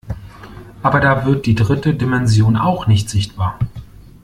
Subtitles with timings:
[0.81, 3.59] Aber da wird die dritte Dimension auch nicht sichtbar.